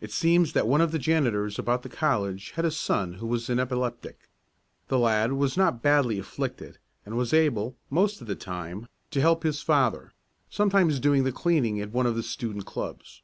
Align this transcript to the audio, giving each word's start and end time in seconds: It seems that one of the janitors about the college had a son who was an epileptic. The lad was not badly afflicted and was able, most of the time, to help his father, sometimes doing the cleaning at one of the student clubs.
It 0.00 0.10
seems 0.10 0.54
that 0.54 0.66
one 0.66 0.80
of 0.80 0.90
the 0.90 0.98
janitors 0.98 1.56
about 1.56 1.82
the 1.84 1.88
college 1.88 2.50
had 2.56 2.64
a 2.64 2.70
son 2.72 3.12
who 3.12 3.28
was 3.28 3.48
an 3.48 3.60
epileptic. 3.60 4.28
The 4.88 4.98
lad 4.98 5.34
was 5.34 5.56
not 5.56 5.82
badly 5.82 6.18
afflicted 6.18 6.78
and 7.04 7.16
was 7.16 7.32
able, 7.32 7.76
most 7.88 8.20
of 8.20 8.26
the 8.26 8.34
time, 8.34 8.88
to 9.12 9.20
help 9.20 9.44
his 9.44 9.62
father, 9.62 10.10
sometimes 10.50 10.98
doing 10.98 11.22
the 11.22 11.30
cleaning 11.30 11.80
at 11.80 11.92
one 11.92 12.06
of 12.06 12.16
the 12.16 12.24
student 12.24 12.64
clubs. 12.66 13.22